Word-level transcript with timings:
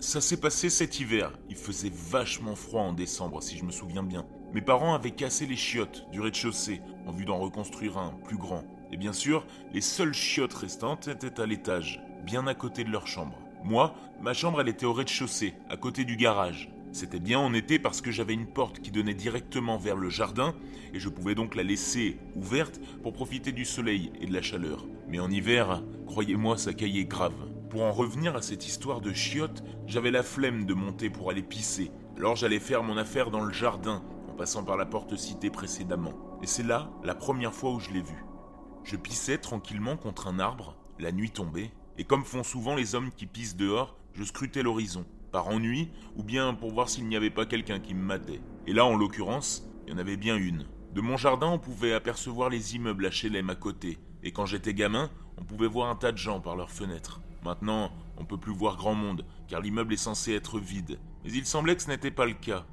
Ça 0.00 0.20
s'est 0.20 0.40
passé 0.40 0.70
cet 0.70 0.98
hiver. 0.98 1.30
Il 1.48 1.54
faisait 1.54 1.92
vachement 1.94 2.56
froid 2.56 2.82
en 2.82 2.92
décembre, 2.92 3.40
si 3.40 3.56
je 3.56 3.64
me 3.64 3.70
souviens 3.70 4.02
bien. 4.02 4.26
Mes 4.52 4.60
parents 4.60 4.92
avaient 4.92 5.12
cassé 5.12 5.46
les 5.46 5.54
chiottes 5.54 6.04
du 6.10 6.20
rez-de-chaussée 6.20 6.80
en 7.10 7.12
vue 7.12 7.24
d'en 7.24 7.38
reconstruire 7.38 7.98
un 7.98 8.14
plus 8.24 8.36
grand. 8.36 8.62
Et 8.92 8.96
bien 8.96 9.12
sûr, 9.12 9.44
les 9.72 9.80
seules 9.80 10.14
chiottes 10.14 10.54
restantes 10.54 11.08
étaient 11.08 11.40
à 11.40 11.46
l'étage, 11.46 12.00
bien 12.24 12.46
à 12.46 12.54
côté 12.54 12.84
de 12.84 12.90
leur 12.90 13.08
chambre. 13.08 13.36
Moi, 13.64 13.94
ma 14.22 14.32
chambre, 14.32 14.60
elle 14.60 14.68
était 14.68 14.86
au 14.86 14.92
rez-de-chaussée, 14.92 15.54
à 15.68 15.76
côté 15.76 16.04
du 16.04 16.16
garage. 16.16 16.70
C'était 16.92 17.18
bien 17.18 17.40
en 17.40 17.52
été 17.52 17.80
parce 17.80 18.00
que 18.00 18.12
j'avais 18.12 18.34
une 18.34 18.46
porte 18.46 18.78
qui 18.78 18.92
donnait 18.92 19.14
directement 19.14 19.76
vers 19.76 19.96
le 19.96 20.08
jardin 20.08 20.54
et 20.94 21.00
je 21.00 21.08
pouvais 21.08 21.34
donc 21.34 21.56
la 21.56 21.64
laisser 21.64 22.16
ouverte 22.36 22.80
pour 23.02 23.12
profiter 23.12 23.50
du 23.50 23.64
soleil 23.64 24.12
et 24.20 24.26
de 24.26 24.32
la 24.32 24.42
chaleur. 24.42 24.86
Mais 25.08 25.18
en 25.18 25.30
hiver, 25.30 25.82
croyez-moi, 26.06 26.58
ça 26.58 26.74
caillait 26.74 27.04
grave. 27.04 27.34
Pour 27.70 27.82
en 27.82 27.92
revenir 27.92 28.36
à 28.36 28.42
cette 28.42 28.66
histoire 28.66 29.00
de 29.00 29.12
chiottes, 29.12 29.64
j'avais 29.86 30.12
la 30.12 30.22
flemme 30.22 30.64
de 30.64 30.74
monter 30.74 31.10
pour 31.10 31.30
aller 31.30 31.42
pisser. 31.42 31.90
Alors 32.16 32.36
j'allais 32.36 32.60
faire 32.60 32.84
mon 32.84 32.96
affaire 32.96 33.32
dans 33.32 33.42
le 33.42 33.52
jardin, 33.52 34.02
en 34.28 34.34
passant 34.34 34.62
par 34.62 34.76
la 34.76 34.86
porte 34.86 35.16
citée 35.16 35.50
précédemment. 35.50 36.29
Et 36.42 36.46
c'est 36.46 36.62
là 36.62 36.90
la 37.04 37.14
première 37.14 37.54
fois 37.54 37.72
où 37.72 37.80
je 37.80 37.90
l'ai 37.90 38.02
vu. 38.02 38.24
Je 38.84 38.96
pissais 38.96 39.38
tranquillement 39.38 39.96
contre 39.96 40.26
un 40.26 40.38
arbre, 40.38 40.76
la 40.98 41.12
nuit 41.12 41.30
tombait, 41.30 41.70
et 41.98 42.04
comme 42.04 42.24
font 42.24 42.42
souvent 42.42 42.74
les 42.74 42.94
hommes 42.94 43.10
qui 43.10 43.26
pissent 43.26 43.56
dehors, 43.56 43.96
je 44.14 44.24
scrutais 44.24 44.62
l'horizon, 44.62 45.04
par 45.32 45.48
ennui, 45.48 45.90
ou 46.16 46.22
bien 46.22 46.54
pour 46.54 46.72
voir 46.72 46.88
s'il 46.88 47.06
n'y 47.06 47.16
avait 47.16 47.30
pas 47.30 47.46
quelqu'un 47.46 47.78
qui 47.78 47.94
me 47.94 48.02
matait. 48.02 48.40
Et 48.66 48.72
là, 48.72 48.86
en 48.86 48.96
l'occurrence, 48.96 49.68
il 49.86 49.92
y 49.92 49.96
en 49.96 49.98
avait 49.98 50.16
bien 50.16 50.36
une. 50.36 50.66
De 50.94 51.00
mon 51.00 51.16
jardin, 51.16 51.48
on 51.48 51.58
pouvait 51.58 51.92
apercevoir 51.92 52.48
les 52.48 52.74
immeubles 52.74 53.10
HLM 53.10 53.50
à 53.50 53.54
côté, 53.54 53.98
et 54.22 54.32
quand 54.32 54.46
j'étais 54.46 54.74
gamin, 54.74 55.10
on 55.36 55.44
pouvait 55.44 55.68
voir 55.68 55.90
un 55.90 55.94
tas 55.96 56.12
de 56.12 56.18
gens 56.18 56.40
par 56.40 56.56
leurs 56.56 56.70
fenêtres. 56.70 57.20
Maintenant, 57.44 57.90
on 58.18 58.24
peut 58.24 58.38
plus 58.38 58.52
voir 58.52 58.76
grand 58.76 58.94
monde, 58.94 59.24
car 59.48 59.60
l'immeuble 59.60 59.94
est 59.94 59.98
censé 59.98 60.32
être 60.32 60.58
vide. 60.58 60.98
Mais 61.24 61.32
il 61.32 61.46
semblait 61.46 61.76
que 61.76 61.82
ce 61.82 61.88
n'était 61.88 62.10
pas 62.10 62.26
le 62.26 62.34
cas. 62.34 62.66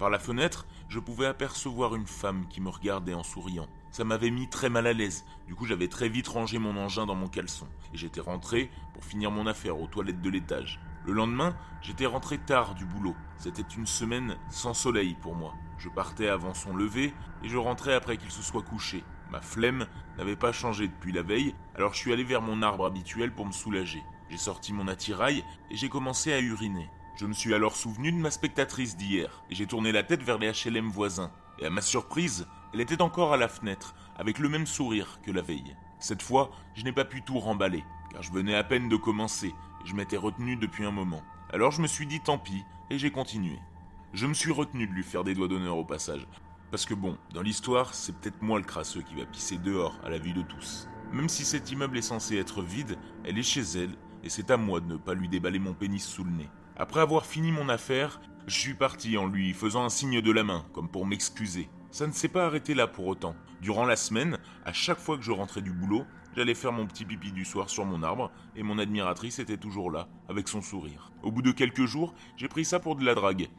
Par 0.00 0.08
la 0.08 0.18
fenêtre, 0.18 0.66
je 0.88 0.98
pouvais 0.98 1.26
apercevoir 1.26 1.94
une 1.94 2.06
femme 2.06 2.46
qui 2.48 2.62
me 2.62 2.70
regardait 2.70 3.12
en 3.12 3.22
souriant. 3.22 3.68
Ça 3.90 4.02
m'avait 4.02 4.30
mis 4.30 4.48
très 4.48 4.70
mal 4.70 4.86
à 4.86 4.94
l'aise, 4.94 5.26
du 5.46 5.54
coup 5.54 5.66
j'avais 5.66 5.88
très 5.88 6.08
vite 6.08 6.26
rangé 6.26 6.58
mon 6.58 6.74
engin 6.78 7.04
dans 7.04 7.14
mon 7.14 7.28
caleçon, 7.28 7.66
et 7.92 7.98
j'étais 7.98 8.22
rentré 8.22 8.70
pour 8.94 9.04
finir 9.04 9.30
mon 9.30 9.46
affaire 9.46 9.78
aux 9.78 9.88
toilettes 9.88 10.22
de 10.22 10.30
l'étage. 10.30 10.80
Le 11.04 11.12
lendemain, 11.12 11.54
j'étais 11.82 12.06
rentré 12.06 12.38
tard 12.38 12.74
du 12.74 12.86
boulot. 12.86 13.14
C'était 13.36 13.74
une 13.76 13.84
semaine 13.84 14.38
sans 14.48 14.72
soleil 14.72 15.18
pour 15.20 15.34
moi. 15.34 15.52
Je 15.76 15.90
partais 15.90 16.28
avant 16.28 16.54
son 16.54 16.74
lever 16.74 17.12
et 17.42 17.50
je 17.50 17.58
rentrais 17.58 17.92
après 17.92 18.16
qu'il 18.16 18.30
se 18.30 18.42
soit 18.42 18.62
couché. 18.62 19.04
Ma 19.30 19.42
flemme 19.42 19.86
n'avait 20.16 20.34
pas 20.34 20.52
changé 20.52 20.88
depuis 20.88 21.12
la 21.12 21.22
veille, 21.22 21.54
alors 21.74 21.92
je 21.92 21.98
suis 21.98 22.12
allé 22.14 22.24
vers 22.24 22.40
mon 22.40 22.62
arbre 22.62 22.86
habituel 22.86 23.34
pour 23.34 23.44
me 23.44 23.52
soulager. 23.52 24.02
J'ai 24.30 24.38
sorti 24.38 24.72
mon 24.72 24.88
attirail 24.88 25.44
et 25.70 25.76
j'ai 25.76 25.90
commencé 25.90 26.32
à 26.32 26.40
uriner. 26.40 26.88
Je 27.20 27.26
me 27.26 27.34
suis 27.34 27.52
alors 27.52 27.76
souvenu 27.76 28.12
de 28.12 28.16
ma 28.16 28.30
spectatrice 28.30 28.96
d'hier 28.96 29.44
et 29.50 29.54
j'ai 29.54 29.66
tourné 29.66 29.92
la 29.92 30.02
tête 30.02 30.22
vers 30.22 30.38
les 30.38 30.50
HLM 30.52 30.88
voisins. 30.88 31.30
Et 31.58 31.66
à 31.66 31.70
ma 31.70 31.82
surprise, 31.82 32.46
elle 32.72 32.80
était 32.80 33.02
encore 33.02 33.34
à 33.34 33.36
la 33.36 33.46
fenêtre, 33.46 33.94
avec 34.16 34.38
le 34.38 34.48
même 34.48 34.66
sourire 34.66 35.20
que 35.22 35.30
la 35.30 35.42
veille. 35.42 35.76
Cette 35.98 36.22
fois, 36.22 36.50
je 36.74 36.82
n'ai 36.82 36.92
pas 36.92 37.04
pu 37.04 37.20
tout 37.20 37.38
remballer, 37.38 37.84
car 38.10 38.22
je 38.22 38.32
venais 38.32 38.54
à 38.54 38.64
peine 38.64 38.88
de 38.88 38.96
commencer 38.96 39.48
et 39.48 39.86
je 39.86 39.94
m'étais 39.94 40.16
retenu 40.16 40.56
depuis 40.56 40.86
un 40.86 40.92
moment. 40.92 41.20
Alors 41.52 41.72
je 41.72 41.82
me 41.82 41.86
suis 41.86 42.06
dit 42.06 42.20
tant 42.20 42.38
pis 42.38 42.64
et 42.88 42.96
j'ai 42.96 43.10
continué. 43.10 43.58
Je 44.14 44.26
me 44.26 44.32
suis 44.32 44.50
retenu 44.50 44.86
de 44.86 44.92
lui 44.94 45.04
faire 45.04 45.22
des 45.22 45.34
doigts 45.34 45.48
d'honneur 45.48 45.76
au 45.76 45.84
passage, 45.84 46.26
parce 46.70 46.86
que 46.86 46.94
bon, 46.94 47.18
dans 47.34 47.42
l'histoire, 47.42 47.92
c'est 47.92 48.16
peut-être 48.16 48.40
moi 48.40 48.58
le 48.58 48.64
crasseux 48.64 49.02
qui 49.02 49.14
va 49.14 49.26
pisser 49.26 49.58
dehors 49.58 50.00
à 50.02 50.08
la 50.08 50.16
vue 50.16 50.32
de 50.32 50.40
tous. 50.40 50.88
Même 51.12 51.28
si 51.28 51.44
cet 51.44 51.70
immeuble 51.70 51.98
est 51.98 52.00
censé 52.00 52.38
être 52.38 52.62
vide, 52.62 52.96
elle 53.24 53.36
est 53.36 53.42
chez 53.42 53.60
elle, 53.60 53.94
et 54.24 54.30
c'est 54.30 54.50
à 54.50 54.56
moi 54.56 54.80
de 54.80 54.86
ne 54.86 54.96
pas 54.96 55.12
lui 55.12 55.28
déballer 55.28 55.58
mon 55.58 55.74
pénis 55.74 56.02
sous 56.02 56.24
le 56.24 56.30
nez. 56.30 56.48
Après 56.80 57.00
avoir 57.00 57.26
fini 57.26 57.52
mon 57.52 57.68
affaire, 57.68 58.22
je 58.46 58.58
suis 58.58 58.72
parti 58.72 59.18
en 59.18 59.26
lui 59.26 59.52
faisant 59.52 59.84
un 59.84 59.90
signe 59.90 60.22
de 60.22 60.30
la 60.30 60.44
main, 60.44 60.64
comme 60.72 60.88
pour 60.88 61.04
m'excuser. 61.04 61.68
Ça 61.90 62.06
ne 62.06 62.12
s'est 62.12 62.26
pas 62.26 62.46
arrêté 62.46 62.72
là 62.72 62.86
pour 62.86 63.06
autant. 63.06 63.36
Durant 63.60 63.84
la 63.84 63.96
semaine, 63.96 64.38
à 64.64 64.72
chaque 64.72 64.98
fois 64.98 65.18
que 65.18 65.22
je 65.22 65.30
rentrais 65.30 65.60
du 65.60 65.72
boulot, 65.72 66.06
j'allais 66.34 66.54
faire 66.54 66.72
mon 66.72 66.86
petit 66.86 67.04
pipi 67.04 67.32
du 67.32 67.44
soir 67.44 67.68
sur 67.68 67.84
mon 67.84 68.02
arbre, 68.02 68.32
et 68.56 68.62
mon 68.62 68.78
admiratrice 68.78 69.40
était 69.40 69.58
toujours 69.58 69.90
là, 69.90 70.08
avec 70.30 70.48
son 70.48 70.62
sourire. 70.62 71.12
Au 71.22 71.30
bout 71.30 71.42
de 71.42 71.52
quelques 71.52 71.84
jours, 71.84 72.14
j'ai 72.38 72.48
pris 72.48 72.64
ça 72.64 72.80
pour 72.80 72.96
de 72.96 73.04
la 73.04 73.14
drague. 73.14 73.50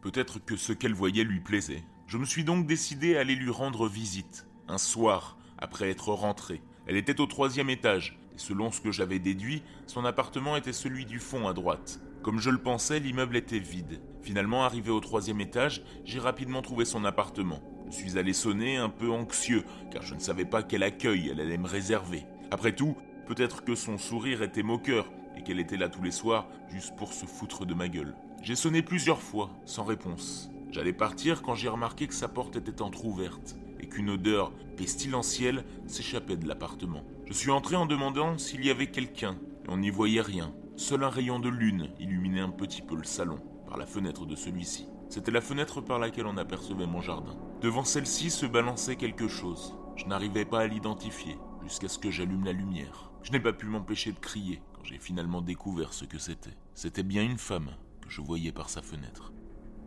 Peut-être 0.00 0.38
que 0.38 0.56
ce 0.56 0.72
qu'elle 0.72 0.94
voyait 0.94 1.24
lui 1.24 1.40
plaisait. 1.40 1.84
Je 2.06 2.16
me 2.16 2.24
suis 2.24 2.44
donc 2.44 2.66
décidé 2.66 3.18
à 3.18 3.20
aller 3.20 3.34
lui 3.34 3.50
rendre 3.50 3.86
visite, 3.88 4.46
un 4.68 4.78
soir, 4.78 5.36
après 5.58 5.90
être 5.90 6.08
rentré. 6.08 6.62
Elle 6.86 6.96
était 6.96 7.20
au 7.20 7.26
troisième 7.26 7.68
étage, 7.68 8.18
et 8.34 8.38
selon 8.38 8.70
ce 8.70 8.80
que 8.80 8.90
j'avais 8.90 9.18
déduit, 9.18 9.62
son 9.86 10.04
appartement 10.04 10.56
était 10.56 10.72
celui 10.72 11.04
du 11.04 11.18
fond 11.18 11.48
à 11.48 11.52
droite. 11.52 12.00
Comme 12.22 12.38
je 12.38 12.50
le 12.50 12.58
pensais, 12.58 13.00
l'immeuble 13.00 13.36
était 13.36 13.58
vide. 13.58 14.00
Finalement, 14.22 14.64
arrivé 14.64 14.90
au 14.90 15.00
troisième 15.00 15.40
étage, 15.40 15.82
j'ai 16.04 16.20
rapidement 16.20 16.62
trouvé 16.62 16.84
son 16.84 17.04
appartement. 17.04 17.60
Je 17.86 17.96
suis 17.96 18.16
allé 18.16 18.32
sonner 18.32 18.76
un 18.76 18.88
peu 18.88 19.10
anxieux, 19.10 19.64
car 19.90 20.02
je 20.02 20.14
ne 20.14 20.20
savais 20.20 20.44
pas 20.44 20.62
quel 20.62 20.82
accueil 20.82 21.30
elle 21.30 21.40
allait 21.40 21.58
me 21.58 21.66
réserver. 21.66 22.24
Après 22.50 22.74
tout, 22.74 22.96
peut-être 23.26 23.64
que 23.64 23.74
son 23.74 23.98
sourire 23.98 24.42
était 24.42 24.62
moqueur, 24.62 25.10
et 25.36 25.42
qu'elle 25.42 25.60
était 25.60 25.76
là 25.76 25.88
tous 25.88 26.02
les 26.02 26.10
soirs, 26.10 26.46
juste 26.70 26.94
pour 26.96 27.12
se 27.12 27.26
foutre 27.26 27.66
de 27.66 27.74
ma 27.74 27.88
gueule. 27.88 28.14
J'ai 28.42 28.54
sonné 28.54 28.82
plusieurs 28.82 29.20
fois, 29.20 29.50
sans 29.64 29.84
réponse. 29.84 30.50
J'allais 30.70 30.92
partir 30.92 31.42
quand 31.42 31.54
j'ai 31.54 31.68
remarqué 31.68 32.06
que 32.06 32.14
sa 32.14 32.28
porte 32.28 32.56
était 32.56 32.82
entr'ouverte 32.82 33.56
et 33.80 33.88
qu'une 33.88 34.10
odeur 34.10 34.52
pestilentielle 34.76 35.64
s'échappait 35.86 36.36
de 36.36 36.48
l'appartement. 36.48 37.02
Je 37.32 37.38
suis 37.38 37.50
entré 37.50 37.76
en 37.76 37.86
demandant 37.86 38.36
s'il 38.36 38.62
y 38.62 38.68
avait 38.68 38.90
quelqu'un, 38.90 39.38
et 39.64 39.70
on 39.70 39.78
n'y 39.78 39.88
voyait 39.88 40.20
rien. 40.20 40.52
Seul 40.76 41.02
un 41.02 41.08
rayon 41.08 41.40
de 41.40 41.48
lune 41.48 41.88
illuminait 41.98 42.42
un 42.42 42.50
petit 42.50 42.82
peu 42.82 42.94
le 42.94 43.04
salon, 43.04 43.38
par 43.66 43.78
la 43.78 43.86
fenêtre 43.86 44.26
de 44.26 44.36
celui-ci. 44.36 44.86
C'était 45.08 45.30
la 45.30 45.40
fenêtre 45.40 45.80
par 45.80 45.98
laquelle 45.98 46.26
on 46.26 46.36
apercevait 46.36 46.86
mon 46.86 47.00
jardin. 47.00 47.34
Devant 47.62 47.84
celle-ci 47.84 48.28
se 48.28 48.44
balançait 48.44 48.96
quelque 48.96 49.28
chose. 49.28 49.74
Je 49.96 50.04
n'arrivais 50.04 50.44
pas 50.44 50.60
à 50.60 50.66
l'identifier, 50.66 51.38
jusqu'à 51.62 51.88
ce 51.88 51.98
que 51.98 52.10
j'allume 52.10 52.44
la 52.44 52.52
lumière. 52.52 53.10
Je 53.22 53.32
n'ai 53.32 53.40
pas 53.40 53.54
pu 53.54 53.64
m'empêcher 53.64 54.12
de 54.12 54.18
crier 54.18 54.60
quand 54.74 54.84
j'ai 54.84 54.98
finalement 54.98 55.40
découvert 55.40 55.94
ce 55.94 56.04
que 56.04 56.18
c'était. 56.18 56.58
C'était 56.74 57.02
bien 57.02 57.22
une 57.22 57.38
femme 57.38 57.70
que 58.02 58.10
je 58.10 58.20
voyais 58.20 58.52
par 58.52 58.68
sa 58.68 58.82
fenêtre 58.82 59.32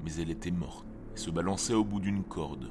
mais 0.04 0.14
elle 0.16 0.30
était 0.30 0.52
morte 0.52 0.86
et 1.16 1.20
se 1.20 1.30
balançait 1.30 1.74
au 1.74 1.84
bout 1.84 2.00
d'une 2.00 2.24
corde. 2.24 2.70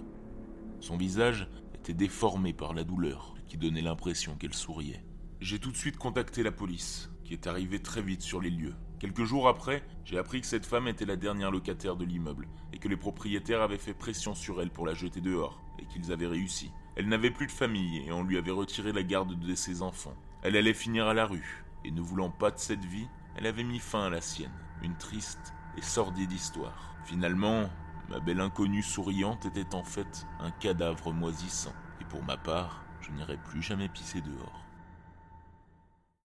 Son 0.80 0.96
visage 0.96 1.48
était 1.84 1.92
déformé 1.92 2.54
par 2.54 2.72
la 2.72 2.82
douleur, 2.82 3.34
qui 3.46 3.58
donnait 3.58 3.82
l'impression 3.82 4.36
qu'elle 4.36 4.54
souriait. 4.54 5.04
J'ai 5.40 5.58
tout 5.58 5.70
de 5.70 5.76
suite 5.76 5.98
contacté 5.98 6.42
la 6.42 6.50
police, 6.50 7.10
qui 7.24 7.34
est 7.34 7.46
arrivée 7.46 7.78
très 7.78 8.00
vite 8.00 8.22
sur 8.22 8.40
les 8.40 8.48
lieux. 8.48 8.74
Quelques 8.98 9.24
jours 9.24 9.48
après, 9.48 9.84
j'ai 10.06 10.16
appris 10.16 10.40
que 10.40 10.46
cette 10.46 10.64
femme 10.64 10.88
était 10.88 11.04
la 11.04 11.16
dernière 11.16 11.50
locataire 11.50 11.96
de 11.96 12.06
l'immeuble, 12.06 12.48
et 12.72 12.78
que 12.78 12.88
les 12.88 12.96
propriétaires 12.96 13.60
avaient 13.60 13.76
fait 13.76 13.92
pression 13.92 14.34
sur 14.34 14.62
elle 14.62 14.70
pour 14.70 14.86
la 14.86 14.94
jeter 14.94 15.20
dehors, 15.20 15.62
et 15.78 15.84
qu'ils 15.84 16.10
avaient 16.10 16.26
réussi. 16.26 16.70
Elle 16.96 17.08
n'avait 17.08 17.30
plus 17.30 17.48
de 17.48 17.52
famille, 17.52 18.02
et 18.06 18.12
on 18.12 18.22
lui 18.22 18.38
avait 18.38 18.50
retiré 18.50 18.90
la 18.90 19.02
garde 19.02 19.38
de 19.38 19.54
ses 19.54 19.82
enfants. 19.82 20.16
Elle 20.42 20.56
allait 20.56 20.72
finir 20.72 21.06
à 21.06 21.12
la 21.12 21.26
rue, 21.26 21.66
et 21.84 21.90
ne 21.90 22.00
voulant 22.00 22.30
pas 22.30 22.50
de 22.50 22.58
cette 22.58 22.84
vie, 22.86 23.08
elle 23.36 23.46
avait 23.46 23.62
mis 23.62 23.78
fin 23.78 24.06
à 24.06 24.10
la 24.10 24.22
sienne. 24.22 24.58
Une 24.82 24.96
triste 24.96 25.52
et 25.76 25.82
sordide 25.82 26.32
histoire. 26.32 26.96
Finalement, 27.04 27.68
ma 28.08 28.20
belle 28.20 28.40
inconnue 28.40 28.82
souriante 28.82 29.46
était 29.46 29.74
en 29.74 29.84
fait 29.84 30.26
un 30.38 30.50
cadavre 30.52 31.12
moisissant, 31.12 31.74
et 32.00 32.04
pour 32.04 32.22
ma 32.22 32.36
part, 32.36 32.84
je 33.00 33.12
n'irai 33.12 33.36
plus 33.36 33.62
jamais 33.62 33.88
pisser 33.88 34.20
dehors. 34.20 34.63